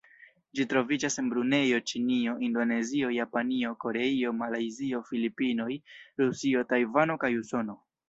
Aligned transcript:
Ĝi 0.59 0.63
troviĝas 0.69 1.17
en 1.23 1.27
Brunejo, 1.33 1.81
Ĉinio, 1.91 2.33
Indonezio, 2.49 3.13
Japanio, 3.19 3.75
Koreio, 3.87 4.35
Malajzio, 4.41 5.05
Filipinoj, 5.13 5.71
Rusio, 6.27 6.69
Tajvano 6.77 7.23
kaj 7.27 7.37
Usono. 7.47 7.83